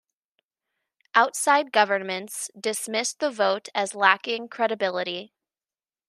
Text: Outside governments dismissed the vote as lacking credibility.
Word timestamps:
Outside 1.13 1.71
governments 1.71 2.49
dismissed 2.59 3.19
the 3.19 3.29
vote 3.29 3.69
as 3.75 3.93
lacking 3.93 4.47
credibility. 4.49 5.31